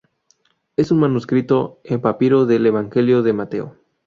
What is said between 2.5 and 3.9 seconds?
Evangelio de Mateo.